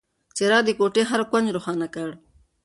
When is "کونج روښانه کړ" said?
1.31-2.09